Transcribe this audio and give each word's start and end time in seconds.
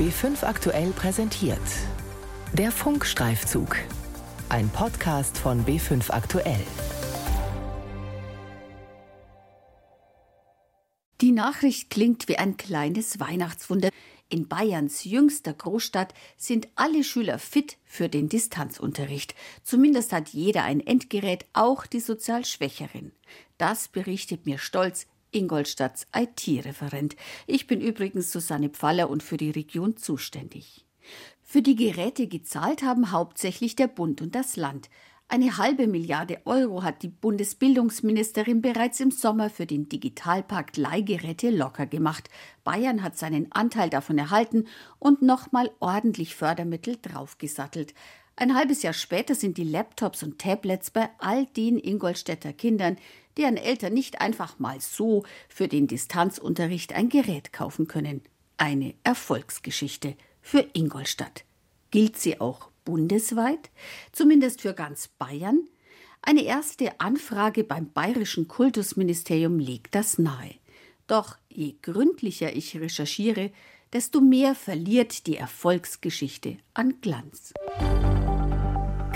B5 0.00 0.44
aktuell 0.44 0.92
präsentiert. 0.92 1.60
Der 2.54 2.72
Funkstreifzug. 2.72 3.76
Ein 4.48 4.70
Podcast 4.70 5.36
von 5.36 5.66
B5 5.66 6.10
aktuell. 6.10 6.64
Die 11.20 11.32
Nachricht 11.32 11.90
klingt 11.90 12.28
wie 12.28 12.38
ein 12.38 12.56
kleines 12.56 13.20
Weihnachtswunder. 13.20 13.90
In 14.30 14.48
Bayerns 14.48 15.04
jüngster 15.04 15.52
Großstadt 15.52 16.14
sind 16.38 16.68
alle 16.76 17.04
Schüler 17.04 17.38
fit 17.38 17.76
für 17.84 18.08
den 18.08 18.30
Distanzunterricht. 18.30 19.34
Zumindest 19.64 20.14
hat 20.14 20.30
jeder 20.30 20.64
ein 20.64 20.80
Endgerät, 20.80 21.44
auch 21.52 21.84
die 21.84 22.00
sozial 22.00 22.46
Schwächeren. 22.46 23.12
Das 23.58 23.88
berichtet 23.88 24.46
mir 24.46 24.56
stolz 24.56 25.06
Ingolstadts 25.32 26.06
IT-Referent. 26.14 27.16
Ich 27.46 27.66
bin 27.66 27.80
übrigens 27.80 28.32
Susanne 28.32 28.68
Pfaller 28.68 29.10
und 29.10 29.22
für 29.22 29.36
die 29.36 29.50
Region 29.50 29.96
zuständig. 29.96 30.84
Für 31.42 31.62
die 31.62 31.76
Geräte 31.76 32.28
gezahlt 32.28 32.82
haben 32.82 33.10
hauptsächlich 33.10 33.76
der 33.76 33.88
Bund 33.88 34.22
und 34.22 34.34
das 34.34 34.56
Land. 34.56 34.88
Eine 35.32 35.58
halbe 35.58 35.86
Milliarde 35.86 36.40
Euro 36.44 36.82
hat 36.82 37.04
die 37.04 37.08
Bundesbildungsministerin 37.08 38.62
bereits 38.62 38.98
im 38.98 39.12
Sommer 39.12 39.48
für 39.48 39.64
den 39.64 39.88
Digitalpakt 39.88 40.76
Leihgeräte 40.76 41.50
locker 41.50 41.86
gemacht. 41.86 42.28
Bayern 42.64 43.04
hat 43.04 43.16
seinen 43.16 43.52
Anteil 43.52 43.90
davon 43.90 44.18
erhalten 44.18 44.66
und 44.98 45.22
nochmal 45.22 45.70
ordentlich 45.78 46.34
Fördermittel 46.34 46.96
draufgesattelt. 47.00 47.94
Ein 48.40 48.54
halbes 48.54 48.82
Jahr 48.82 48.94
später 48.94 49.34
sind 49.34 49.58
die 49.58 49.64
Laptops 49.64 50.22
und 50.22 50.38
Tablets 50.38 50.90
bei 50.90 51.10
all 51.18 51.44
den 51.44 51.78
Ingolstädter 51.78 52.54
Kindern, 52.54 52.96
deren 53.36 53.58
Eltern 53.58 53.92
nicht 53.92 54.22
einfach 54.22 54.58
mal 54.58 54.80
so 54.80 55.24
für 55.50 55.68
den 55.68 55.86
Distanzunterricht 55.86 56.94
ein 56.94 57.10
Gerät 57.10 57.52
kaufen 57.52 57.86
können. 57.86 58.22
Eine 58.56 58.94
Erfolgsgeschichte 59.04 60.16
für 60.40 60.64
Ingolstadt. 60.72 61.44
Gilt 61.90 62.16
sie 62.16 62.40
auch 62.40 62.70
bundesweit, 62.86 63.68
zumindest 64.10 64.62
für 64.62 64.72
ganz 64.72 65.08
Bayern? 65.08 65.68
Eine 66.22 66.42
erste 66.42 66.98
Anfrage 66.98 67.62
beim 67.62 67.92
Bayerischen 67.92 68.48
Kultusministerium 68.48 69.58
legt 69.58 69.94
das 69.94 70.18
nahe. 70.18 70.54
Doch 71.06 71.36
je 71.50 71.74
gründlicher 71.82 72.56
ich 72.56 72.74
recherchiere, 72.80 73.50
desto 73.92 74.22
mehr 74.22 74.54
verliert 74.54 75.26
die 75.26 75.36
Erfolgsgeschichte 75.36 76.56
an 76.72 77.02
Glanz. 77.02 77.52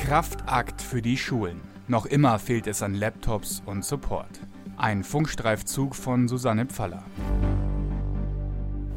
Kraftakt 0.07 0.83
für 0.83 1.01
die 1.01 1.17
Schulen. 1.17 1.63
Noch 1.89 2.05
immer 2.05 2.39
fehlt 2.39 2.67
es 2.67 2.83
an 2.83 2.93
Laptops 2.93 3.63
und 3.65 3.87
Support. 3.87 4.39
Ein 4.77 5.03
Funkstreifzug 5.03 5.95
von 5.95 6.29
Susanne 6.29 6.67
Pfaller. 6.67 7.03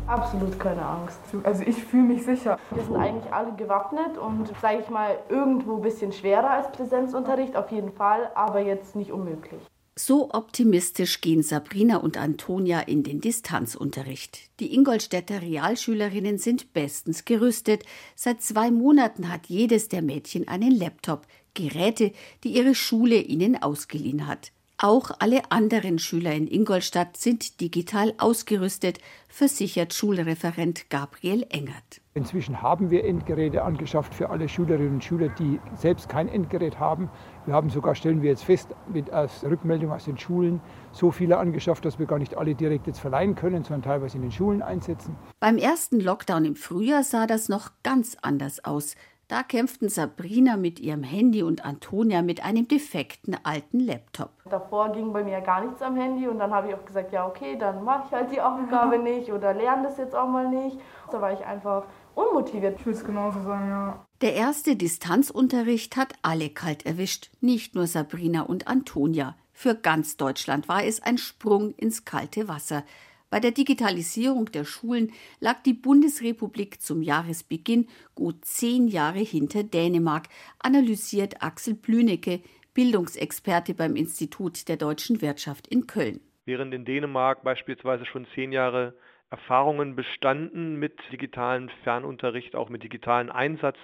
Absolut 0.05 0.59
keine 0.59 0.85
Angst. 0.85 1.22
Also 1.44 1.63
ich 1.63 1.81
fühle 1.81 2.03
mich 2.03 2.25
sicher. 2.25 2.59
Wir 2.72 2.83
sind 2.83 2.97
eigentlich 2.97 3.31
alle 3.31 3.53
gewappnet 3.55 4.17
und 4.17 4.52
sage 4.61 4.80
ich 4.83 4.89
mal 4.89 5.17
irgendwo 5.30 5.78
ein 5.78 5.81
bisschen 5.81 6.11
schwerer 6.11 6.50
als 6.50 6.69
Präsenzunterricht 6.73 7.55
auf 7.55 7.72
jeden 7.72 7.94
Fall, 7.94 8.30
aber 8.35 8.59
jetzt 8.59 8.97
nicht 8.97 9.13
unmöglich. 9.13 9.61
So 10.00 10.30
optimistisch 10.31 11.22
gehen 11.22 11.42
Sabrina 11.42 11.98
und 11.98 12.17
Antonia 12.17 12.81
in 12.81 13.02
den 13.02 13.20
Distanzunterricht. 13.20 14.38
Die 14.59 14.76
Ingolstädter 14.76 15.42
Realschülerinnen 15.42 16.38
sind 16.38 16.72
bestens 16.72 17.26
gerüstet. 17.26 17.84
Seit 18.16 18.44
zwei 18.44 18.70
Monaten 18.70 19.31
hat 19.31 19.48
jedes 19.48 19.90
der 19.90 20.03
Mädchen 20.03 20.48
einen 20.48 20.78
Laptop, 20.78 21.25
Geräte, 21.56 22.12
die 22.44 22.50
ihre 22.50 22.75
Schule 22.75 23.16
ihnen 23.16 23.59
ausgeliehen 23.59 24.28
hat. 24.28 24.52
Auch 24.80 25.09
alle 25.18 25.52
anderen 25.52 25.98
Schüler 25.98 26.34
in 26.34 26.48
Ingolstadt 26.48 27.18
sind 27.18 27.59
digital 27.62 28.14
ausgerüstet, 28.20 29.00
versichert 29.28 29.95
Schulreferent 29.95 30.92
Gabriel 30.92 31.48
Engert. 31.50 32.02
Inzwischen 32.14 32.62
haben 32.62 32.92
wir 32.92 33.03
Endgeräte 33.03 33.64
angeschafft 33.64 34.14
für 34.14 34.30
alle 34.30 34.48
Schülerinnen 34.48 34.95
und 34.95 35.03
Schüler, 35.03 35.30
die 35.30 35.59
selbst 35.75 36.09
kein 36.09 36.28
Endgerät 36.28 36.80
haben. 36.80 37.09
Wir 37.48 37.53
haben 37.53 37.70
sogar, 37.70 37.95
stellen 37.95 38.22
wir 38.22 38.30
jetzt 38.30 38.44
fest, 38.44 38.75
mit 38.91 39.09
als 39.09 39.41
Rückmeldung 39.41 39.94
aus 39.94 40.03
den 40.03 40.18
Schulen 40.18 40.59
so 40.91 41.12
viele 41.12 41.38
angeschafft, 41.38 41.85
dass 41.85 41.97
wir 41.97 42.06
gar 42.06 42.19
nicht 42.19 42.35
alle 42.35 42.53
direkt 42.56 42.88
jetzt 42.88 43.00
verleihen 43.00 43.35
können, 43.35 43.63
sondern 43.63 43.84
teilweise 43.84 44.18
in 44.18 44.24
den 44.24 44.34
Schulen 44.34 44.62
einsetzen. 44.62 45.16
Beim 45.40 45.58
ersten 45.58 46.02
Lockdown 46.02 46.44
im 46.44 46.58
Frühjahr 46.58 47.03
sah 47.03 47.25
das 47.25 47.47
noch 47.47 47.69
ganz 47.84 48.18
anders 48.22 48.66
aus. 48.66 48.96
Da 49.30 49.44
kämpften 49.44 49.88
Sabrina 49.88 50.58
mit 50.58 50.81
ihrem 50.81 51.03
Handy 51.03 51.41
und 51.41 51.63
Antonia 51.66 52.22
mit 52.22 52.44
einem 52.44 52.68
defekten 52.68 53.38
alten 53.44 53.79
Laptop. 53.79 54.31
Davor 54.50 54.90
ging 54.91 55.14
bei 55.14 55.24
mir 55.24 55.40
gar 55.40 55.64
nichts 55.64 55.81
am 55.81 55.96
Handy 55.96 56.28
und 56.28 56.40
dann 56.40 56.53
habe 56.53 56.68
ich 56.68 56.75
auch 56.75 56.85
gesagt, 56.85 57.14
ja 57.14 57.25
okay, 57.25 57.58
dann 57.58 57.81
mache 57.81 58.03
ich 58.08 58.14
halt 58.14 58.29
die 58.31 58.41
Aufgabe 58.41 59.00
nicht 59.03 59.31
oder 59.31 59.53
lerne 59.53 59.84
das 59.84 59.97
jetzt 59.97 60.16
auch 60.16 60.28
mal 60.28 60.50
nicht. 60.50 60.78
Da 61.12 61.22
war 61.22 61.31
ich 61.31 61.46
einfach 61.46 61.84
unmotiviert. 62.17 62.79
Ich 62.79 62.85
will 62.85 62.94
es 62.94 63.05
genauso 63.05 63.41
sagen, 63.44 63.69
ja. 63.69 64.05
Der 64.22 64.33
erste 64.33 64.75
Distanzunterricht 64.75 65.95
hat 65.95 66.13
alle 66.23 66.50
kalt 66.50 66.85
erwischt, 66.85 67.29
nicht 67.39 67.75
nur 67.75 67.88
Sabrina 67.88 68.41
und 68.41 68.67
Antonia. 68.67 69.38
Für 69.53 69.75
ganz 69.75 70.17
Deutschland 70.17 70.67
war 70.67 70.83
es 70.83 71.01
ein 71.01 71.17
Sprung 71.17 71.73
ins 71.75 72.05
kalte 72.05 72.47
Wasser. 72.47 72.83
Bei 73.29 73.39
der 73.39 73.51
Digitalisierung 73.51 74.45
der 74.51 74.63
Schulen 74.63 75.11
lag 75.39 75.61
die 75.63 75.73
Bundesrepublik 75.73 76.81
zum 76.81 77.01
Jahresbeginn 77.01 77.88
gut 78.16 78.45
zehn 78.45 78.88
Jahre 78.88 79.19
hinter 79.19 79.63
Dänemark, 79.63 80.29
analysiert 80.59 81.44
Axel 81.44 81.73
Blünecke, 81.73 82.41
Bildungsexperte 82.73 83.73
beim 83.73 83.95
Institut 83.95 84.69
der 84.69 84.78
deutschen 84.78 85.22
Wirtschaft 85.22 85.67
in 85.67 85.88
Köln. 85.88 86.22
Während 86.45 86.73
in 86.73 86.85
Dänemark 86.85 87.44
beispielsweise 87.44 88.05
schon 88.05 88.25
zehn 88.34 88.53
Jahre 88.53 88.94
Erfahrungen 89.30 89.96
bestanden 89.96 90.78
mit 90.78 91.00
digitalen 91.12 91.70
Fernunterricht, 91.84 92.56
auch 92.56 92.70
mit 92.70 92.84
digitalen 92.84 93.30
Einsatz 93.30 93.78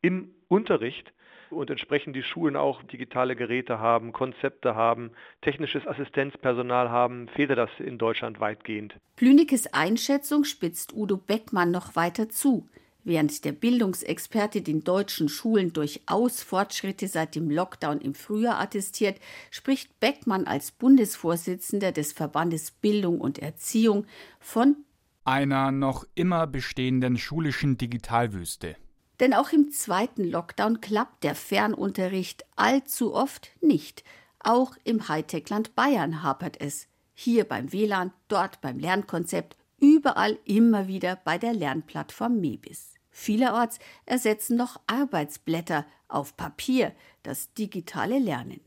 im 0.00 0.34
Unterricht, 0.48 1.12
und 1.50 1.70
entsprechend 1.70 2.14
die 2.14 2.22
Schulen 2.22 2.56
auch 2.56 2.82
digitale 2.82 3.36
Geräte 3.36 3.78
haben, 3.78 4.12
Konzepte 4.12 4.74
haben, 4.74 5.12
technisches 5.40 5.86
Assistenzpersonal 5.86 6.90
haben, 6.90 7.28
fehlte 7.28 7.54
das 7.54 7.70
in 7.78 7.98
Deutschland 7.98 8.40
weitgehend. 8.40 8.94
Plünikes 9.16 9.72
Einschätzung 9.72 10.44
spitzt 10.44 10.92
Udo 10.94 11.16
Beckmann 11.16 11.70
noch 11.70 11.96
weiter 11.96 12.28
zu. 12.28 12.68
Während 13.08 13.46
der 13.46 13.52
Bildungsexperte 13.52 14.60
den 14.60 14.84
deutschen 14.84 15.30
Schulen 15.30 15.72
durchaus 15.72 16.42
Fortschritte 16.42 17.08
seit 17.08 17.36
dem 17.36 17.50
Lockdown 17.50 18.02
im 18.02 18.12
Frühjahr 18.12 18.60
attestiert, 18.60 19.18
spricht 19.50 19.98
Beckmann 19.98 20.46
als 20.46 20.72
Bundesvorsitzender 20.72 21.90
des 21.90 22.12
Verbandes 22.12 22.70
Bildung 22.70 23.18
und 23.18 23.38
Erziehung 23.38 24.04
von 24.40 24.76
einer 25.24 25.72
noch 25.72 26.04
immer 26.16 26.46
bestehenden 26.46 27.16
schulischen 27.16 27.78
Digitalwüste. 27.78 28.76
Denn 29.20 29.32
auch 29.32 29.52
im 29.52 29.70
zweiten 29.70 30.24
Lockdown 30.24 30.82
klappt 30.82 31.24
der 31.24 31.34
Fernunterricht 31.34 32.44
allzu 32.56 33.14
oft 33.14 33.52
nicht. 33.62 34.04
Auch 34.38 34.76
im 34.84 35.08
Hightech-Land 35.08 35.74
Bayern 35.74 36.22
hapert 36.22 36.60
es. 36.60 36.88
Hier 37.14 37.44
beim 37.44 37.72
WLAN, 37.72 38.12
dort 38.28 38.60
beim 38.60 38.78
Lernkonzept, 38.78 39.56
überall 39.80 40.38
immer 40.44 40.88
wieder 40.88 41.16
bei 41.24 41.38
der 41.38 41.54
Lernplattform 41.54 42.38
Mebis. 42.38 42.97
Vielerorts 43.18 43.80
ersetzen 44.06 44.56
noch 44.56 44.80
Arbeitsblätter 44.86 45.84
auf 46.06 46.36
Papier 46.36 46.94
das 47.24 47.52
digitale 47.52 48.20
Lernen. 48.20 48.60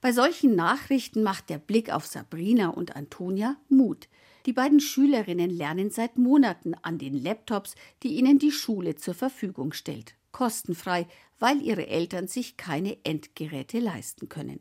Bei 0.00 0.12
solchen 0.12 0.56
Nachrichten 0.56 1.22
macht 1.22 1.50
der 1.50 1.58
Blick 1.58 1.92
auf 1.92 2.06
Sabrina 2.06 2.68
und 2.68 2.96
Antonia 2.96 3.56
Mut. 3.68 4.08
Die 4.46 4.54
beiden 4.54 4.80
Schülerinnen 4.80 5.50
lernen 5.50 5.90
seit 5.90 6.16
Monaten 6.16 6.74
an 6.80 6.96
den 6.96 7.12
Laptops, 7.14 7.74
die 8.02 8.14
ihnen 8.14 8.38
die 8.38 8.50
Schule 8.50 8.96
zur 8.96 9.12
Verfügung 9.12 9.74
stellt. 9.74 10.14
Kostenfrei, 10.32 11.06
weil 11.38 11.60
ihre 11.60 11.86
Eltern 11.86 12.28
sich 12.28 12.56
keine 12.56 12.96
Endgeräte 13.04 13.78
leisten 13.78 14.30
können. 14.30 14.60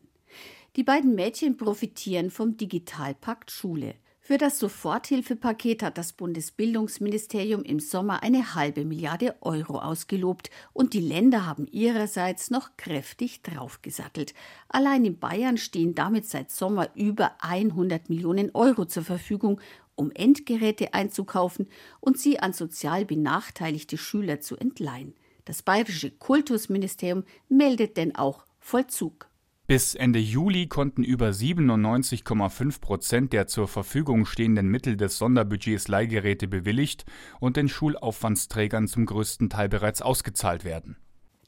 Die 0.75 0.83
beiden 0.83 1.15
Mädchen 1.15 1.55
profitieren 1.55 2.31
vom 2.31 2.57
Digitalpakt 2.57 3.49
Schule. 3.49 3.95
Für 4.31 4.37
das 4.37 4.59
Soforthilfepaket 4.59 5.83
hat 5.83 5.97
das 5.97 6.13
Bundesbildungsministerium 6.13 7.63
im 7.63 7.81
Sommer 7.81 8.23
eine 8.23 8.55
halbe 8.55 8.85
Milliarde 8.85 9.35
Euro 9.41 9.79
ausgelobt 9.79 10.49
und 10.71 10.93
die 10.93 11.01
Länder 11.01 11.45
haben 11.45 11.67
ihrerseits 11.67 12.49
noch 12.49 12.77
kräftig 12.77 13.41
draufgesattelt. 13.41 14.33
Allein 14.69 15.03
in 15.03 15.19
Bayern 15.19 15.57
stehen 15.57 15.95
damit 15.95 16.29
seit 16.29 16.49
Sommer 16.49 16.87
über 16.95 17.33
100 17.41 18.09
Millionen 18.09 18.51
Euro 18.53 18.85
zur 18.85 19.03
Verfügung, 19.03 19.59
um 19.95 20.11
Endgeräte 20.11 20.93
einzukaufen 20.93 21.67
und 21.99 22.17
sie 22.17 22.39
an 22.39 22.53
sozial 22.53 23.03
benachteiligte 23.03 23.97
Schüler 23.97 24.39
zu 24.39 24.55
entleihen. 24.55 25.13
Das 25.43 25.61
bayerische 25.61 26.09
Kultusministerium 26.09 27.25
meldet 27.49 27.97
denn 27.97 28.15
auch 28.15 28.45
Vollzug. 28.61 29.30
Bis 29.71 29.95
Ende 29.95 30.19
Juli 30.19 30.67
konnten 30.67 31.01
über 31.01 31.29
97,5 31.29 32.81
Prozent 32.81 33.31
der 33.31 33.47
zur 33.47 33.69
Verfügung 33.69 34.25
stehenden 34.25 34.67
Mittel 34.67 34.97
des 34.97 35.17
Sonderbudgets 35.17 35.87
Leihgeräte 35.87 36.49
bewilligt 36.49 37.05
und 37.39 37.55
den 37.55 37.69
Schulaufwandsträgern 37.69 38.89
zum 38.89 39.05
größten 39.05 39.49
Teil 39.49 39.69
bereits 39.69 40.01
ausgezahlt 40.01 40.65
werden. 40.65 40.97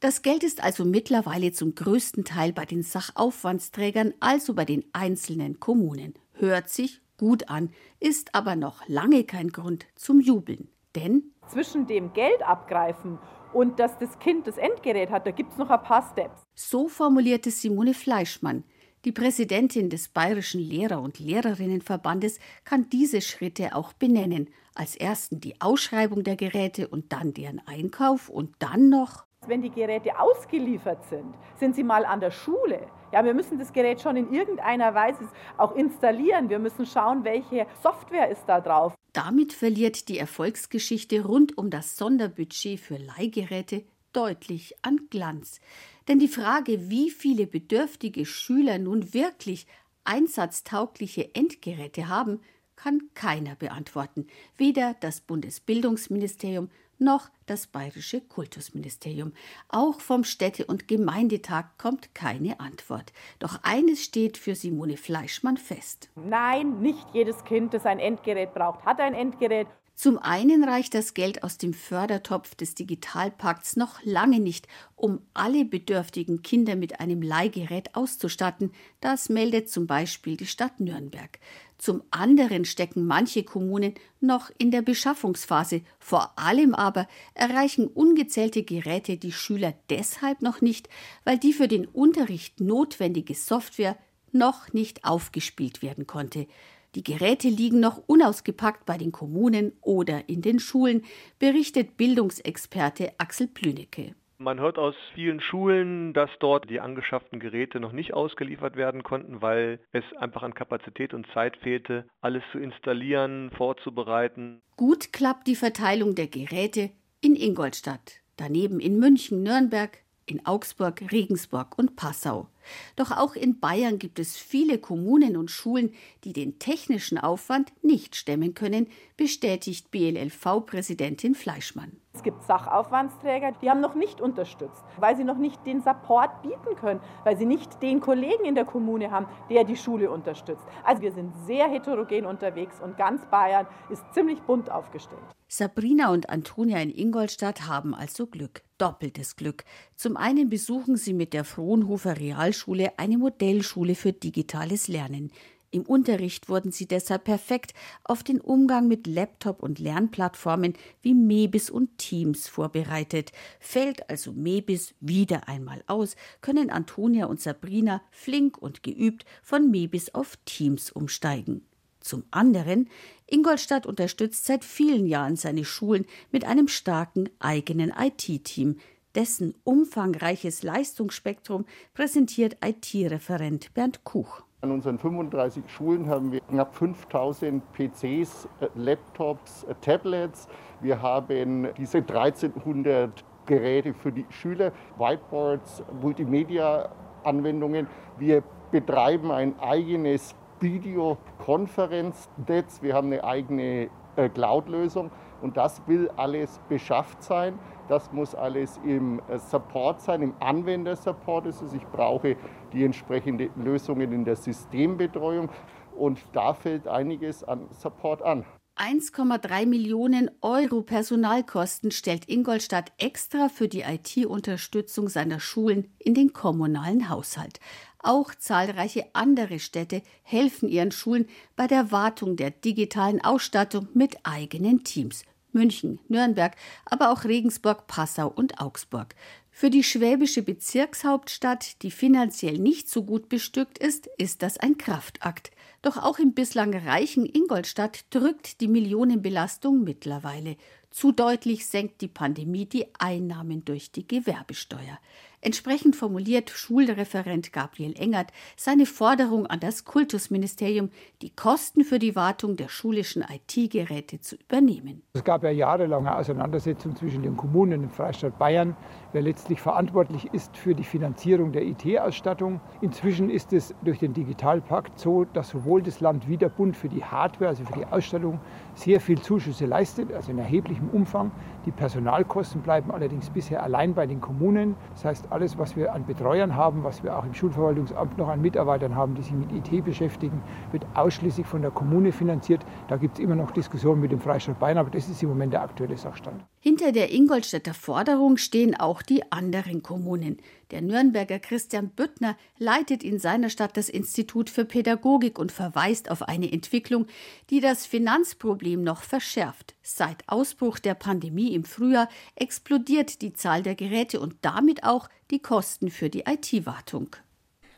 Das 0.00 0.22
Geld 0.22 0.42
ist 0.42 0.64
also 0.64 0.86
mittlerweile 0.86 1.52
zum 1.52 1.74
größten 1.74 2.24
Teil 2.24 2.54
bei 2.54 2.64
den 2.64 2.82
Sachaufwandsträgern, 2.82 4.14
also 4.20 4.54
bei 4.54 4.64
den 4.64 4.86
einzelnen 4.94 5.60
Kommunen. 5.60 6.14
Hört 6.32 6.70
sich 6.70 7.02
gut 7.18 7.50
an, 7.50 7.68
ist 8.00 8.34
aber 8.34 8.56
noch 8.56 8.88
lange 8.88 9.24
kein 9.24 9.50
Grund 9.50 9.84
zum 9.96 10.18
Jubeln. 10.22 10.68
Denn 10.94 11.24
zwischen 11.46 11.86
dem 11.86 12.14
Geld 12.14 12.42
abgreifen 12.42 13.18
und 13.54 13.78
dass 13.78 13.96
das 13.98 14.18
Kind 14.18 14.46
das 14.46 14.58
Endgerät 14.58 15.10
hat, 15.10 15.26
da 15.26 15.30
gibt 15.30 15.52
es 15.52 15.58
noch 15.58 15.70
ein 15.70 15.82
paar 15.82 16.02
Steps. 16.02 16.42
So 16.54 16.88
formulierte 16.88 17.50
Simone 17.50 17.94
Fleischmann. 17.94 18.64
Die 19.04 19.12
Präsidentin 19.12 19.90
des 19.90 20.08
Bayerischen 20.08 20.60
Lehrer- 20.60 21.02
und 21.02 21.18
Lehrerinnenverbandes 21.18 22.38
kann 22.64 22.88
diese 22.90 23.20
Schritte 23.20 23.74
auch 23.74 23.92
benennen. 23.92 24.48
Als 24.74 24.96
ersten 24.96 25.40
die 25.40 25.60
Ausschreibung 25.60 26.24
der 26.24 26.36
Geräte 26.36 26.88
und 26.88 27.12
dann 27.12 27.34
deren 27.34 27.60
Einkauf 27.66 28.28
und 28.28 28.54
dann 28.58 28.88
noch 28.88 29.24
wenn 29.46 29.62
die 29.62 29.70
Geräte 29.70 30.18
ausgeliefert 30.18 31.04
sind, 31.04 31.34
sind 31.56 31.76
sie 31.76 31.84
mal 31.84 32.04
an 32.04 32.20
der 32.20 32.30
Schule. 32.30 32.86
Ja, 33.12 33.24
wir 33.24 33.34
müssen 33.34 33.58
das 33.58 33.72
Gerät 33.72 34.00
schon 34.00 34.16
in 34.16 34.32
irgendeiner 34.32 34.94
Weise 34.94 35.28
auch 35.56 35.74
installieren. 35.74 36.48
Wir 36.48 36.58
müssen 36.58 36.86
schauen, 36.86 37.24
welche 37.24 37.66
Software 37.82 38.30
ist 38.30 38.44
da 38.46 38.60
drauf. 38.60 38.94
Damit 39.14 39.52
verliert 39.52 40.08
die 40.08 40.18
Erfolgsgeschichte 40.18 41.24
rund 41.24 41.56
um 41.56 41.70
das 41.70 41.96
Sonderbudget 41.96 42.80
für 42.80 42.96
Leihgeräte 42.96 43.84
deutlich 44.12 44.74
an 44.82 45.06
Glanz. 45.08 45.60
Denn 46.08 46.18
die 46.18 46.28
Frage, 46.28 46.90
wie 46.90 47.10
viele 47.10 47.46
bedürftige 47.46 48.26
Schüler 48.26 48.78
nun 48.78 49.14
wirklich 49.14 49.68
einsatztaugliche 50.02 51.32
Endgeräte 51.32 52.08
haben, 52.08 52.40
kann 52.74 53.02
keiner 53.14 53.54
beantworten. 53.54 54.26
Weder 54.56 54.96
das 54.98 55.20
Bundesbildungsministerium 55.20 56.68
noch 56.98 57.28
das 57.46 57.66
bayerische 57.66 58.20
Kultusministerium. 58.20 59.32
Auch 59.68 60.00
vom 60.00 60.24
Städte- 60.24 60.66
und 60.66 60.88
Gemeindetag 60.88 61.76
kommt 61.78 62.14
keine 62.14 62.60
Antwort. 62.60 63.12
Doch 63.38 63.58
eines 63.62 64.02
steht 64.02 64.38
für 64.38 64.54
Simone 64.54 64.96
Fleischmann 64.96 65.56
fest. 65.56 66.10
Nein, 66.14 66.80
nicht 66.80 67.06
jedes 67.12 67.44
Kind, 67.44 67.74
das 67.74 67.86
ein 67.86 67.98
Endgerät 67.98 68.54
braucht, 68.54 68.84
hat 68.84 69.00
ein 69.00 69.14
Endgerät. 69.14 69.66
Zum 69.94 70.18
einen 70.18 70.64
reicht 70.64 70.94
das 70.94 71.14
Geld 71.14 71.44
aus 71.44 71.56
dem 71.56 71.72
Fördertopf 71.72 72.56
des 72.56 72.74
Digitalpakts 72.74 73.76
noch 73.76 74.02
lange 74.02 74.40
nicht, 74.40 74.66
um 74.96 75.20
alle 75.34 75.64
bedürftigen 75.64 76.42
Kinder 76.42 76.74
mit 76.74 76.98
einem 76.98 77.22
Leihgerät 77.22 77.94
auszustatten. 77.94 78.72
Das 79.00 79.28
meldet 79.28 79.70
zum 79.70 79.86
Beispiel 79.86 80.36
die 80.36 80.46
Stadt 80.46 80.80
Nürnberg. 80.80 81.38
Zum 81.78 82.02
anderen 82.10 82.64
stecken 82.64 83.06
manche 83.06 83.44
Kommunen 83.44 83.94
noch 84.20 84.50
in 84.58 84.72
der 84.72 84.82
Beschaffungsphase. 84.82 85.82
Vor 86.00 86.36
allem 86.38 86.74
aber 86.74 87.06
erreichen 87.34 87.86
ungezählte 87.86 88.64
Geräte 88.64 89.16
die 89.16 89.32
Schüler 89.32 89.74
deshalb 89.90 90.42
noch 90.42 90.60
nicht, 90.60 90.88
weil 91.22 91.38
die 91.38 91.52
für 91.52 91.68
den 91.68 91.86
Unterricht 91.86 92.60
notwendige 92.60 93.34
Software 93.34 93.96
noch 94.32 94.72
nicht 94.72 95.04
aufgespielt 95.04 95.82
werden 95.82 96.06
konnte. 96.06 96.48
Die 96.94 97.02
Geräte 97.02 97.48
liegen 97.48 97.80
noch 97.80 97.98
unausgepackt 98.06 98.86
bei 98.86 98.96
den 98.96 99.10
Kommunen 99.10 99.72
oder 99.80 100.28
in 100.28 100.42
den 100.42 100.60
Schulen, 100.60 101.02
berichtet 101.38 101.96
Bildungsexperte 101.96 103.12
Axel 103.18 103.48
Plünecke. 103.48 104.14
Man 104.38 104.60
hört 104.60 104.78
aus 104.78 104.94
vielen 105.14 105.40
Schulen, 105.40 106.12
dass 106.12 106.30
dort 106.38 106.68
die 106.68 106.80
angeschafften 106.80 107.40
Geräte 107.40 107.80
noch 107.80 107.92
nicht 107.92 108.14
ausgeliefert 108.14 108.76
werden 108.76 109.02
konnten, 109.02 109.42
weil 109.42 109.80
es 109.92 110.04
einfach 110.18 110.42
an 110.42 110.54
Kapazität 110.54 111.14
und 111.14 111.26
Zeit 111.32 111.56
fehlte, 111.56 112.04
alles 112.20 112.42
zu 112.52 112.58
installieren, 112.58 113.50
vorzubereiten. 113.56 114.60
Gut 114.76 115.12
klappt 115.12 115.46
die 115.46 115.56
Verteilung 115.56 116.14
der 116.14 116.26
Geräte 116.26 116.90
in 117.20 117.36
Ingolstadt, 117.36 118.20
daneben 118.36 118.80
in 118.80 118.98
München, 118.98 119.42
Nürnberg, 119.42 120.03
in 120.26 120.44
Augsburg, 120.46 121.12
Regensburg 121.12 121.78
und 121.78 121.96
Passau. 121.96 122.48
Doch 122.96 123.10
auch 123.10 123.34
in 123.34 123.60
Bayern 123.60 123.98
gibt 123.98 124.18
es 124.18 124.36
viele 124.36 124.78
Kommunen 124.78 125.36
und 125.36 125.50
Schulen, 125.50 125.92
die 126.24 126.32
den 126.32 126.58
technischen 126.58 127.18
Aufwand 127.18 127.72
nicht 127.82 128.16
stemmen 128.16 128.54
können, 128.54 128.86
bestätigt 129.16 129.90
BLLV-Präsidentin 129.90 131.34
Fleischmann. 131.34 132.00
Es 132.14 132.22
gibt 132.22 132.44
Sachaufwandsträger, 132.44 133.52
die 133.60 133.68
haben 133.68 133.80
noch 133.80 133.96
nicht 133.96 134.20
unterstützt, 134.20 134.84
weil 134.98 135.16
sie 135.16 135.24
noch 135.24 135.36
nicht 135.36 135.66
den 135.66 135.80
Support 135.80 136.42
bieten 136.42 136.76
können, 136.76 137.00
weil 137.24 137.36
sie 137.36 137.44
nicht 137.44 137.82
den 137.82 138.00
Kollegen 138.00 138.44
in 138.44 138.54
der 138.54 138.64
Kommune 138.64 139.10
haben, 139.10 139.26
der 139.50 139.64
die 139.64 139.76
Schule 139.76 140.08
unterstützt. 140.12 140.64
Also 140.84 141.02
wir 141.02 141.10
sind 141.10 141.34
sehr 141.44 141.68
heterogen 141.68 142.24
unterwegs 142.24 142.80
und 142.80 142.96
ganz 142.96 143.26
Bayern 143.26 143.66
ist 143.90 144.04
ziemlich 144.14 144.40
bunt 144.42 144.70
aufgestellt. 144.70 145.24
Sabrina 145.48 146.12
und 146.12 146.30
Antonia 146.30 146.78
in 146.78 146.90
Ingolstadt 146.90 147.66
haben 147.66 147.94
also 147.94 148.26
Glück, 148.26 148.62
doppeltes 148.78 149.36
Glück. 149.36 149.64
Zum 149.96 150.16
einen 150.16 150.48
besuchen 150.48 150.96
sie 150.96 151.14
mit 151.14 151.32
der 151.32 151.44
Frohnhofer 151.44 152.18
Realschule 152.18 152.92
eine 152.96 153.18
Modellschule 153.18 153.94
für 153.96 154.12
digitales 154.12 154.88
Lernen. 154.88 155.32
Im 155.74 155.82
Unterricht 155.82 156.48
wurden 156.48 156.70
sie 156.70 156.86
deshalb 156.86 157.24
perfekt 157.24 157.74
auf 158.04 158.22
den 158.22 158.40
Umgang 158.40 158.86
mit 158.86 159.08
Laptop 159.08 159.60
und 159.60 159.80
Lernplattformen 159.80 160.74
wie 161.02 161.14
Mebis 161.14 161.68
und 161.68 161.98
Teams 161.98 162.46
vorbereitet. 162.46 163.32
Fällt 163.58 164.08
also 164.08 164.30
Mebis 164.30 164.94
wieder 165.00 165.48
einmal 165.48 165.82
aus, 165.88 166.14
können 166.42 166.70
Antonia 166.70 167.26
und 167.26 167.40
Sabrina 167.40 168.02
flink 168.12 168.56
und 168.56 168.84
geübt 168.84 169.24
von 169.42 169.68
Mebis 169.68 170.14
auf 170.14 170.38
Teams 170.44 170.92
umsteigen. 170.92 171.66
Zum 171.98 172.22
anderen, 172.30 172.88
Ingolstadt 173.26 173.84
unterstützt 173.84 174.44
seit 174.44 174.64
vielen 174.64 175.08
Jahren 175.08 175.34
seine 175.34 175.64
Schulen 175.64 176.06
mit 176.30 176.44
einem 176.44 176.68
starken 176.68 177.28
eigenen 177.40 177.92
IT-Team. 177.98 178.76
Dessen 179.16 179.56
umfangreiches 179.64 180.62
Leistungsspektrum 180.62 181.64
präsentiert 181.94 182.58
IT-Referent 182.64 183.74
Bernd 183.74 184.04
Kuch. 184.04 184.44
An 184.64 184.72
unseren 184.72 184.98
35 184.98 185.68
Schulen 185.68 186.08
haben 186.08 186.32
wir 186.32 186.40
knapp 186.40 186.74
5000 186.74 187.62
PCs, 187.74 188.48
äh, 188.60 188.68
Laptops, 188.74 189.64
äh, 189.64 189.74
Tablets. 189.82 190.48
Wir 190.80 191.02
haben 191.02 191.68
diese 191.76 191.98
1300 191.98 193.22
Geräte 193.44 193.92
für 193.92 194.10
die 194.10 194.24
Schüler, 194.30 194.72
Whiteboards, 194.96 195.82
Multimedia-Anwendungen. 196.00 197.88
Wir 198.16 198.42
betreiben 198.70 199.30
ein 199.30 199.52
eigenes 199.60 200.34
Videokonferenznetz. 200.60 202.80
Wir 202.80 202.94
haben 202.94 203.08
eine 203.08 203.22
eigene 203.22 203.90
äh, 204.16 204.30
Cloud-Lösung 204.30 205.10
und 205.42 205.58
das 205.58 205.86
will 205.86 206.10
alles 206.16 206.58
beschafft 206.70 207.22
sein. 207.22 207.58
Das 207.88 208.12
muss 208.12 208.34
alles 208.34 208.80
im 208.84 209.20
äh, 209.28 209.38
Support 209.38 210.00
sein, 210.00 210.22
im 210.22 210.34
Anwendersupport 210.40 211.46
ist 211.46 211.62
es. 211.62 211.74
Ich 211.74 211.86
brauche 211.86 212.36
die 212.72 212.84
entsprechenden 212.84 213.50
Lösungen 213.62 214.12
in 214.12 214.24
der 214.24 214.36
Systembetreuung 214.36 215.50
und 215.96 216.18
da 216.32 216.54
fällt 216.54 216.88
einiges 216.88 217.44
an 217.44 217.68
Support 217.70 218.22
an. 218.22 218.44
1,3 218.76 219.66
Millionen 219.66 220.30
Euro 220.40 220.82
Personalkosten 220.82 221.92
stellt 221.92 222.28
Ingolstadt 222.28 222.90
extra 222.98 223.48
für 223.48 223.68
die 223.68 223.82
IT-Unterstützung 223.82 225.08
seiner 225.08 225.38
Schulen 225.38 225.94
in 226.00 226.14
den 226.14 226.32
kommunalen 226.32 227.08
Haushalt. 227.08 227.60
Auch 228.00 228.34
zahlreiche 228.34 229.06
andere 229.12 229.60
Städte 229.60 230.02
helfen 230.22 230.68
ihren 230.68 230.90
Schulen 230.90 231.28
bei 231.54 231.68
der 231.68 231.92
Wartung 231.92 232.34
der 232.34 232.50
digitalen 232.50 233.24
Ausstattung 233.24 233.86
mit 233.94 234.16
eigenen 234.24 234.82
Teams. 234.82 235.24
München, 235.54 236.00
Nürnberg, 236.08 236.54
aber 236.84 237.10
auch 237.10 237.24
Regensburg, 237.24 237.86
Passau 237.86 238.28
und 238.28 238.60
Augsburg. 238.60 239.14
Für 239.50 239.70
die 239.70 239.84
schwäbische 239.84 240.42
Bezirkshauptstadt, 240.42 241.82
die 241.82 241.92
finanziell 241.92 242.58
nicht 242.58 242.90
so 242.90 243.04
gut 243.04 243.28
bestückt 243.28 243.78
ist, 243.78 244.08
ist 244.18 244.42
das 244.42 244.58
ein 244.58 244.78
Kraftakt. 244.78 245.52
Doch 245.80 245.96
auch 245.96 246.18
im 246.18 246.34
bislang 246.34 246.74
reichen 246.74 247.24
Ingolstadt 247.24 248.04
drückt 248.10 248.60
die 248.60 248.68
Millionenbelastung 248.68 249.84
mittlerweile. 249.84 250.56
Zu 250.90 251.12
deutlich 251.12 251.66
senkt 251.66 252.00
die 252.00 252.08
Pandemie 252.08 252.66
die 252.66 252.86
Einnahmen 252.98 253.64
durch 253.64 253.92
die 253.92 254.08
Gewerbesteuer. 254.08 254.98
Entsprechend 255.44 255.94
formuliert 255.94 256.48
Schulreferent 256.48 257.52
Gabriel 257.52 257.92
Engert 257.98 258.28
seine 258.56 258.86
Forderung 258.86 259.46
an 259.46 259.60
das 259.60 259.84
Kultusministerium, 259.84 260.88
die 261.20 261.36
Kosten 261.36 261.84
für 261.84 261.98
die 261.98 262.16
Wartung 262.16 262.56
der 262.56 262.70
schulischen 262.70 263.22
IT-Geräte 263.22 264.22
zu 264.22 264.36
übernehmen. 264.36 265.02
Es 265.12 265.22
gab 265.22 265.44
ja 265.44 265.50
jahrelange 265.50 266.16
Auseinandersetzungen 266.16 266.96
zwischen 266.96 267.22
den 267.22 267.36
Kommunen 267.36 267.82
im 267.82 267.90
Freistaat 267.90 268.38
Bayern, 268.38 268.74
wer 269.12 269.20
letztlich 269.20 269.60
verantwortlich 269.60 270.32
ist 270.32 270.56
für 270.56 270.74
die 270.74 270.82
Finanzierung 270.82 271.52
der 271.52 271.66
IT-Ausstattung. 271.66 272.62
Inzwischen 272.80 273.28
ist 273.28 273.52
es 273.52 273.74
durch 273.84 273.98
den 273.98 274.14
Digitalpakt 274.14 274.98
so, 274.98 275.26
dass 275.26 275.50
sowohl 275.50 275.82
das 275.82 276.00
Land 276.00 276.26
wie 276.26 276.38
der 276.38 276.48
Bund 276.48 276.74
für 276.74 276.88
die 276.88 277.04
Hardware, 277.04 277.50
also 277.50 277.66
für 277.66 277.80
die 277.80 277.84
Ausstattung, 277.84 278.40
sehr 278.74 278.98
viel 278.98 279.20
Zuschüsse 279.20 279.66
leistet, 279.66 280.10
also 280.10 280.30
in 280.30 280.38
erheblichem 280.38 280.88
Umfang. 280.88 281.32
Die 281.66 281.70
Personalkosten 281.70 282.60
bleiben 282.60 282.90
allerdings 282.90 283.30
bisher 283.30 283.62
allein 283.62 283.94
bei 283.94 284.06
den 284.06 284.20
Kommunen. 284.20 284.76
Das 284.92 285.04
heißt, 285.06 285.32
alles, 285.32 285.58
was 285.58 285.76
wir 285.76 285.94
an 285.94 286.04
Betreuern 286.04 286.54
haben, 286.56 286.84
was 286.84 287.02
wir 287.02 287.16
auch 287.16 287.24
im 287.24 287.32
Schulverwaltungsamt 287.32 288.18
noch 288.18 288.28
an 288.28 288.42
Mitarbeitern 288.42 288.94
haben, 288.94 289.14
die 289.14 289.22
sich 289.22 289.32
mit 289.32 289.50
IT 289.50 289.84
beschäftigen, 289.84 290.42
wird 290.72 290.84
ausschließlich 290.94 291.46
von 291.46 291.62
der 291.62 291.70
Kommune 291.70 292.12
finanziert. 292.12 292.66
Da 292.88 292.96
gibt 292.96 293.18
es 293.18 293.24
immer 293.24 293.34
noch 293.34 293.50
Diskussionen 293.50 294.02
mit 294.02 294.12
dem 294.12 294.20
Freistaat 294.20 294.58
Bayern, 294.58 294.78
aber 294.78 294.90
das 294.90 295.08
ist 295.08 295.22
im 295.22 295.30
Moment 295.30 295.54
der 295.54 295.62
aktuelle 295.62 295.96
Sachstand. 295.96 296.44
Hinter 296.66 296.92
der 296.92 297.12
Ingolstädter 297.12 297.74
Forderung 297.74 298.38
stehen 298.38 298.74
auch 298.74 299.02
die 299.02 299.30
anderen 299.30 299.82
Kommunen. 299.82 300.38
Der 300.70 300.80
Nürnberger 300.80 301.38
Christian 301.38 301.90
Büttner 301.90 302.38
leitet 302.56 303.04
in 303.04 303.18
seiner 303.18 303.50
Stadt 303.50 303.76
das 303.76 303.90
Institut 303.90 304.48
für 304.48 304.64
Pädagogik 304.64 305.38
und 305.38 305.52
verweist 305.52 306.10
auf 306.10 306.22
eine 306.22 306.50
Entwicklung, 306.50 307.06
die 307.50 307.60
das 307.60 307.84
Finanzproblem 307.84 308.82
noch 308.82 309.02
verschärft. 309.02 309.74
Seit 309.82 310.26
Ausbruch 310.26 310.78
der 310.78 310.94
Pandemie 310.94 311.52
im 311.54 311.64
Frühjahr 311.64 312.08
explodiert 312.34 313.20
die 313.20 313.34
Zahl 313.34 313.62
der 313.62 313.74
Geräte 313.74 314.18
und 314.18 314.36
damit 314.40 314.84
auch 314.84 315.10
die 315.30 315.40
Kosten 315.40 315.90
für 315.90 316.08
die 316.08 316.20
IT-Wartung. 316.20 317.14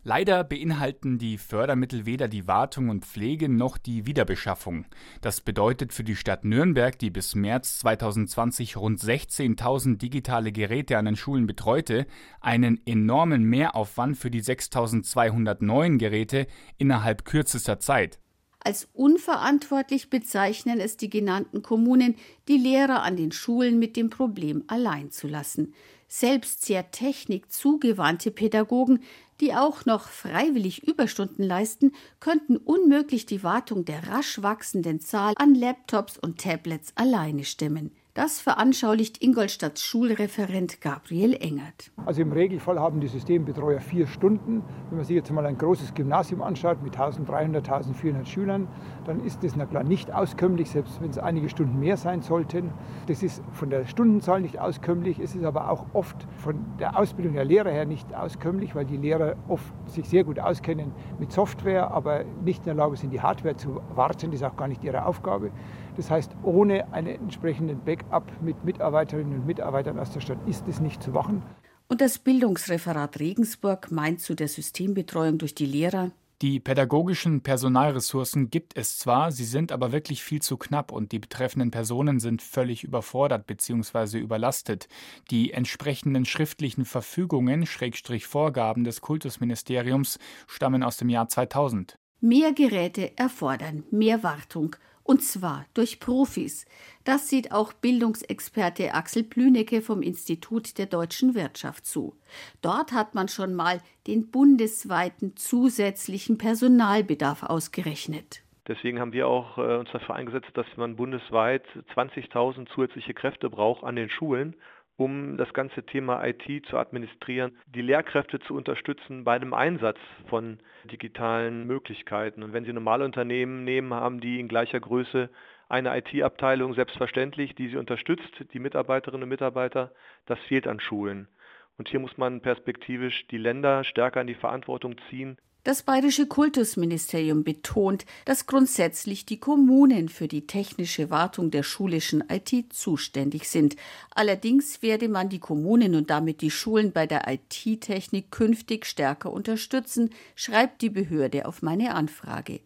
Leider 0.08 0.44
beinhalten 0.44 1.18
die 1.18 1.36
Fördermittel 1.36 2.06
weder 2.06 2.28
die 2.28 2.46
Wartung 2.46 2.90
und 2.90 3.04
Pflege 3.04 3.48
noch 3.48 3.76
die 3.76 4.06
Wiederbeschaffung. 4.06 4.84
Das 5.20 5.40
bedeutet 5.40 5.92
für 5.92 6.04
die 6.04 6.14
Stadt 6.14 6.44
Nürnberg, 6.44 6.96
die 6.96 7.10
bis 7.10 7.34
März 7.34 7.80
2020 7.80 8.76
rund 8.76 9.00
16.000 9.00 9.96
digitale 9.96 10.52
Geräte 10.52 10.96
an 10.96 11.06
den 11.06 11.16
Schulen 11.16 11.48
betreute, 11.48 12.06
einen 12.40 12.80
enormen 12.86 13.42
Mehraufwand 13.42 14.16
für 14.16 14.30
die 14.30 14.44
6.200 14.44 15.56
neuen 15.64 15.98
Geräte 15.98 16.46
innerhalb 16.78 17.24
kürzester 17.24 17.80
Zeit. 17.80 18.20
Als 18.60 18.88
unverantwortlich 18.92 20.08
bezeichnen 20.08 20.78
es 20.78 20.96
die 20.96 21.10
genannten 21.10 21.62
Kommunen, 21.62 22.14
die 22.46 22.58
Lehrer 22.58 23.02
an 23.02 23.16
den 23.16 23.32
Schulen 23.32 23.80
mit 23.80 23.96
dem 23.96 24.10
Problem 24.10 24.62
allein 24.68 25.10
zu 25.10 25.26
lassen. 25.26 25.74
Selbst 26.08 26.64
sehr 26.64 26.92
technikzugewandte 26.92 28.30
Pädagogen 28.30 29.00
die 29.40 29.54
auch 29.54 29.84
noch 29.84 30.08
freiwillig 30.08 30.86
Überstunden 30.86 31.42
leisten, 31.42 31.92
könnten 32.20 32.56
unmöglich 32.56 33.26
die 33.26 33.42
Wartung 33.42 33.84
der 33.84 34.08
rasch 34.08 34.42
wachsenden 34.42 35.00
Zahl 35.00 35.34
an 35.36 35.54
Laptops 35.54 36.18
und 36.18 36.40
Tablets 36.40 36.92
alleine 36.96 37.44
stemmen. 37.44 37.92
Das 38.16 38.40
veranschaulicht 38.40 39.22
Ingolstadts 39.22 39.82
Schulreferent 39.82 40.80
Gabriel 40.80 41.34
Engert. 41.34 41.92
Also 42.06 42.22
im 42.22 42.32
Regelfall 42.32 42.80
haben 42.80 42.98
die 42.98 43.08
Systembetreuer 43.08 43.78
vier 43.80 44.06
Stunden. 44.06 44.62
Wenn 44.88 44.96
man 44.96 45.04
sich 45.04 45.16
jetzt 45.16 45.30
mal 45.30 45.44
ein 45.44 45.58
großes 45.58 45.92
Gymnasium 45.92 46.40
anschaut 46.40 46.82
mit 46.82 46.94
1300, 46.94 47.68
1400 47.68 48.26
Schülern, 48.26 48.68
dann 49.04 49.22
ist 49.22 49.44
das 49.44 49.54
na 49.54 49.66
klar 49.66 49.84
nicht 49.84 50.10
auskömmlich, 50.14 50.70
selbst 50.70 50.98
wenn 51.02 51.10
es 51.10 51.18
einige 51.18 51.50
Stunden 51.50 51.78
mehr 51.78 51.98
sein 51.98 52.22
sollten. 52.22 52.72
Das 53.06 53.22
ist 53.22 53.42
von 53.52 53.68
der 53.68 53.84
Stundenzahl 53.84 54.40
nicht 54.40 54.58
auskömmlich. 54.58 55.18
Es 55.18 55.34
ist 55.34 55.44
aber 55.44 55.70
auch 55.70 55.84
oft 55.92 56.26
von 56.38 56.56
der 56.80 56.98
Ausbildung 56.98 57.34
der 57.34 57.44
Lehrer 57.44 57.70
her 57.70 57.84
nicht 57.84 58.14
auskömmlich, 58.14 58.74
weil 58.74 58.86
die 58.86 58.96
Lehrer 58.96 59.36
oft 59.46 59.74
sich 59.90 60.08
sehr 60.08 60.24
gut 60.24 60.38
auskennen 60.38 60.92
mit 61.18 61.32
Software, 61.32 61.90
aber 61.90 62.24
nicht 62.42 62.60
in 62.60 62.64
der 62.64 62.76
Lage 62.76 62.96
sind, 62.96 63.10
die 63.10 63.20
Hardware 63.20 63.58
zu 63.58 63.82
warten. 63.94 64.30
Das 64.30 64.40
ist 64.40 64.42
auch 64.42 64.56
gar 64.56 64.68
nicht 64.68 64.82
ihre 64.82 65.04
Aufgabe. 65.04 65.50
Das 65.96 66.10
heißt, 66.10 66.32
ohne 66.42 66.92
einen 66.92 67.08
entsprechenden 67.20 67.80
Backup 67.84 68.30
mit 68.42 68.64
Mitarbeiterinnen 68.64 69.40
und 69.40 69.46
Mitarbeitern 69.46 69.98
aus 69.98 70.12
der 70.12 70.20
Stadt 70.20 70.38
ist 70.46 70.68
es 70.68 70.80
nicht 70.80 71.02
zu 71.02 71.10
machen. 71.10 71.42
Und 71.88 72.00
das 72.00 72.18
Bildungsreferat 72.18 73.20
Regensburg 73.20 73.90
meint 73.90 74.20
zu 74.20 74.34
der 74.34 74.48
Systembetreuung 74.48 75.38
durch 75.38 75.54
die 75.54 75.66
Lehrer, 75.66 76.10
die 76.42 76.60
pädagogischen 76.60 77.40
Personalressourcen 77.40 78.50
gibt 78.50 78.76
es 78.76 78.98
zwar, 78.98 79.32
sie 79.32 79.46
sind 79.46 79.72
aber 79.72 79.90
wirklich 79.90 80.22
viel 80.22 80.42
zu 80.42 80.58
knapp 80.58 80.92
und 80.92 81.12
die 81.12 81.18
betreffenden 81.18 81.70
Personen 81.70 82.20
sind 82.20 82.42
völlig 82.42 82.84
überfordert 82.84 83.46
bzw. 83.46 84.18
überlastet. 84.18 84.86
Die 85.30 85.54
entsprechenden 85.54 86.26
schriftlichen 86.26 86.84
Verfügungen, 86.84 87.64
Schrägstrich 87.64 88.26
Vorgaben 88.26 88.84
des 88.84 89.00
Kultusministeriums 89.00 90.18
stammen 90.46 90.82
aus 90.82 90.98
dem 90.98 91.08
Jahr 91.08 91.26
2000. 91.26 91.96
Mehr 92.20 92.52
Geräte 92.52 93.16
erfordern 93.16 93.84
mehr 93.90 94.22
Wartung 94.22 94.76
und 95.06 95.22
zwar 95.22 95.66
durch 95.74 96.00
Profis. 96.00 96.66
Das 97.04 97.28
sieht 97.28 97.52
auch 97.52 97.72
Bildungsexperte 97.72 98.92
Axel 98.94 99.22
Plünecke 99.22 99.80
vom 99.80 100.02
Institut 100.02 100.78
der 100.78 100.86
deutschen 100.86 101.34
Wirtschaft 101.34 101.86
zu. 101.86 102.16
Dort 102.60 102.92
hat 102.92 103.14
man 103.14 103.28
schon 103.28 103.54
mal 103.54 103.80
den 104.08 104.30
bundesweiten 104.30 105.36
zusätzlichen 105.36 106.38
Personalbedarf 106.38 107.44
ausgerechnet. 107.44 108.42
Deswegen 108.66 108.98
haben 108.98 109.12
wir 109.12 109.28
auch 109.28 109.58
äh, 109.58 109.76
uns 109.76 109.90
dafür 109.92 110.16
eingesetzt, 110.16 110.50
dass 110.54 110.66
man 110.76 110.96
bundesweit 110.96 111.62
20.000 111.94 112.66
zusätzliche 112.74 113.14
Kräfte 113.14 113.48
braucht 113.48 113.84
an 113.84 113.94
den 113.94 114.10
Schulen, 114.10 114.56
um 114.96 115.36
das 115.36 115.52
ganze 115.52 115.84
Thema 115.84 116.24
IT 116.26 116.66
zu 116.66 116.78
administrieren, 116.78 117.56
die 117.66 117.82
Lehrkräfte 117.82 118.40
zu 118.40 118.54
unterstützen 118.54 119.24
bei 119.24 119.38
dem 119.38 119.52
Einsatz 119.52 119.98
von 120.28 120.58
digitalen 120.84 121.66
Möglichkeiten. 121.66 122.42
Und 122.42 122.52
wenn 122.52 122.64
Sie 122.64 122.72
normale 122.72 123.04
Unternehmen 123.04 123.64
nehmen, 123.64 123.92
haben 123.92 124.20
die 124.20 124.40
in 124.40 124.48
gleicher 124.48 124.80
Größe 124.80 125.28
eine 125.68 125.96
IT-Abteilung 125.98 126.74
selbstverständlich, 126.74 127.54
die 127.54 127.68
sie 127.68 127.76
unterstützt, 127.76 128.32
die 128.52 128.58
Mitarbeiterinnen 128.58 129.24
und 129.24 129.28
Mitarbeiter. 129.28 129.92
Das 130.26 130.38
fehlt 130.40 130.68
an 130.68 130.80
Schulen. 130.80 131.28
Und 131.76 131.88
hier 131.88 132.00
muss 132.00 132.16
man 132.16 132.40
perspektivisch 132.40 133.26
die 133.28 133.38
Länder 133.38 133.84
stärker 133.84 134.20
in 134.20 134.26
die 134.26 134.34
Verantwortung 134.34 134.96
ziehen, 135.10 135.36
das 135.66 135.82
bayerische 135.82 136.26
Kultusministerium 136.26 137.42
betont, 137.42 138.06
dass 138.24 138.46
grundsätzlich 138.46 139.26
die 139.26 139.40
Kommunen 139.40 140.08
für 140.08 140.28
die 140.28 140.46
technische 140.46 141.10
Wartung 141.10 141.50
der 141.50 141.64
schulischen 141.64 142.22
IT 142.30 142.72
zuständig 142.72 143.48
sind. 143.48 143.74
Allerdings 144.14 144.80
werde 144.80 145.08
man 145.08 145.28
die 145.28 145.40
Kommunen 145.40 145.96
und 145.96 146.08
damit 146.08 146.40
die 146.40 146.52
Schulen 146.52 146.92
bei 146.92 147.08
der 147.08 147.26
IT-Technik 147.26 148.30
künftig 148.30 148.86
stärker 148.86 149.32
unterstützen, 149.32 150.10
schreibt 150.36 150.82
die 150.82 150.90
Behörde 150.90 151.46
auf 151.46 151.62
meine 151.62 151.96
Anfrage. 151.96 152.60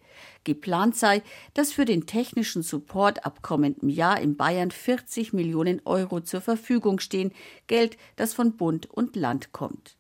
Geplant 0.45 0.95
sei, 0.95 1.23
dass 1.55 1.73
für 1.73 1.87
den 1.87 2.05
technischen 2.05 2.63
Support 2.63 3.25
ab 3.25 3.41
kommendem 3.41 3.89
Jahr 3.89 4.21
in 4.21 4.37
Bayern 4.37 4.71
40 4.71 5.33
Millionen 5.33 5.81
Euro 5.87 6.21
zur 6.21 6.43
Verfügung 6.43 7.01
stehen, 7.01 7.33
Geld, 7.67 7.97
das 8.17 8.35
von 8.35 8.59
Bund 8.59 8.91
und 8.91 9.17
Land 9.17 9.53
kommt. 9.53 9.97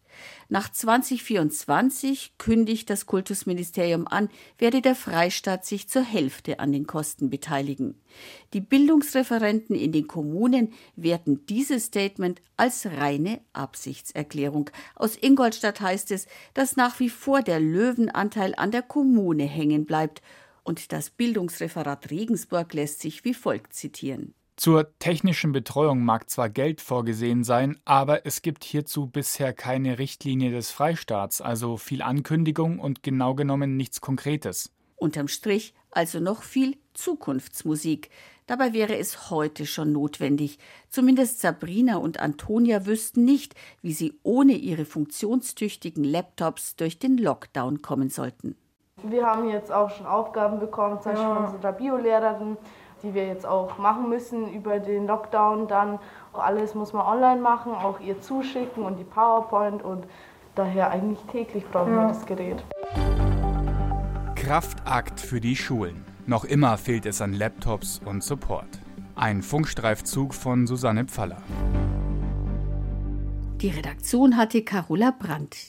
Nach 0.49 0.71
2024 0.71 2.35
kündigt 2.39 2.91
das 2.91 3.07
Kultusministerium 3.07 4.07
an, 4.07 4.29
werde 4.59 4.83
der 4.83 4.95
Freistaat 4.95 5.65
sich 5.65 5.89
zur 5.89 6.03
Hälfte 6.03 6.59
an 6.59 6.73
den 6.73 6.87
Kosten 6.87 7.31
beteiligen. 7.31 8.01
Die 8.53 8.61
Bildungsreferenten 8.61 9.77
in 9.77 9.93
den 9.93 10.07
Kommunen 10.07 10.73
werten 10.97 11.47
dieses 11.47 11.87
Statement 11.87 12.43
als 12.57 12.87
reine 12.87 13.41
Absichtserklärung. 13.53 14.71
Aus 14.95 15.17
Ingolstadt 15.21 15.81
heißt 15.81 16.11
es, 16.11 16.27
dass 16.55 16.77
nach 16.77 17.01
wie 17.01 17.11
vor 17.11 17.43
der 17.43 17.61
Löwenanteil 17.61 18.55
an 18.57 18.71
der 18.71 18.83
Kommune 18.83 19.45
hängen 19.45 19.87
bleibt. 19.87 20.23
Und 20.63 20.93
das 20.93 21.11
Bildungsreferat 21.11 22.11
Regensburg 22.11 22.75
lässt 22.75 23.01
sich 23.01 23.25
wie 23.25 23.35
folgt 23.35 23.75
zitieren. 23.75 24.35
Zur 24.61 24.99
technischen 24.99 25.53
Betreuung 25.53 26.05
mag 26.05 26.29
zwar 26.29 26.51
Geld 26.51 26.83
vorgesehen 26.83 27.45
sein, 27.45 27.81
aber 27.87 28.27
es 28.27 28.43
gibt 28.43 28.63
hierzu 28.63 29.07
bisher 29.07 29.55
keine 29.55 29.99
Richtlinie 29.99 30.51
des 30.51 30.71
Freistaats, 30.71 31.41
also 31.41 31.79
viel 31.79 32.03
Ankündigung 32.03 32.79
und 32.79 33.03
genau 33.03 33.35
genommen 33.35 33.79
nichts 33.79 34.03
Konkretes. 34.03 34.71
Unterm 34.97 35.29
Strich 35.29 35.73
also 35.93 36.21
noch 36.21 36.43
viel 36.43 36.77
Zukunftsmusik. 36.93 38.11
Dabei 38.47 38.75
wäre 38.75 38.99
es 38.99 39.31
heute 39.31 39.65
schon 39.65 39.93
notwendig. 39.93 40.59
Zumindest 40.91 41.41
Sabrina 41.41 41.97
und 41.97 42.21
Antonia 42.21 42.85
wüssten 42.85 43.25
nicht, 43.25 43.55
wie 43.81 43.95
sie 43.95 44.21
ohne 44.25 44.53
ihre 44.53 44.85
funktionstüchtigen 44.85 46.05
Laptops 46.05 46.77
durch 46.77 46.99
den 46.99 47.17
Lockdown 47.17 47.81
kommen 47.81 48.11
sollten. 48.11 48.57
Wir 49.03 49.25
haben 49.25 49.49
jetzt 49.49 49.73
auch 49.73 49.89
schon 49.89 50.05
Aufgaben 50.05 50.59
bekommen, 50.61 51.01
zum 51.01 51.13
Beispiel 51.13 51.29
ja. 51.29 51.35
von 51.35 51.55
unserer 51.55 51.73
Biolehrerin, 51.73 52.59
die 53.03 53.15
wir 53.15 53.27
jetzt 53.27 53.47
auch 53.47 53.79
machen 53.79 54.09
müssen 54.09 54.53
über 54.53 54.79
den 54.79 55.07
Lockdown. 55.07 55.69
Dann 55.69 55.99
alles 56.33 56.75
muss 56.75 56.93
man 56.93 57.07
online 57.07 57.41
machen, 57.41 57.73
auch 57.73 58.01
ihr 58.01 58.21
zuschicken 58.21 58.85
und 58.85 58.99
die 58.99 59.05
PowerPoint 59.05 59.83
und 59.83 60.05
daher 60.55 60.91
eigentlich 60.91 61.21
täglich 61.31 61.67
brauchen 61.71 61.95
ja. 61.95 62.03
wir 62.03 62.09
das 62.09 62.27
Gerät. 62.27 62.65
Kraftakt 64.35 65.21
für 65.21 65.41
die 65.41 65.57
Schulen. 65.57 66.05
Noch 66.27 66.45
immer 66.45 66.79
fehlt 66.79 67.07
es 67.07 67.21
an 67.21 67.33
Laptops 67.33 68.01
und 68.05 68.23
Support. 68.23 68.69
Ein 69.17 69.43
Funkstreifzug 69.43 70.33
von 70.33 70.67
Susanne 70.67 71.05
Pfaller. 71.05 71.43
Die 73.61 73.69
Redaktion 73.69 74.39
hatte 74.39 74.65
Carola 74.65 75.11
Brandt. 75.11 75.69